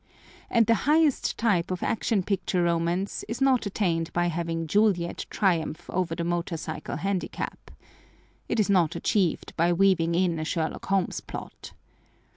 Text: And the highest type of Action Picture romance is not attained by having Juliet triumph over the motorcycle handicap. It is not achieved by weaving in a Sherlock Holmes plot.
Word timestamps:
And 0.49 0.65
the 0.65 0.73
highest 0.89 1.37
type 1.37 1.69
of 1.69 1.83
Action 1.83 2.23
Picture 2.23 2.63
romance 2.63 3.23
is 3.29 3.39
not 3.39 3.67
attained 3.67 4.11
by 4.13 4.29
having 4.29 4.65
Juliet 4.65 5.27
triumph 5.29 5.87
over 5.91 6.15
the 6.15 6.23
motorcycle 6.23 6.95
handicap. 6.95 7.69
It 8.49 8.59
is 8.59 8.67
not 8.67 8.95
achieved 8.95 9.55
by 9.55 9.71
weaving 9.71 10.15
in 10.15 10.39
a 10.39 10.43
Sherlock 10.43 10.85
Holmes 10.87 11.19
plot. 11.21 11.73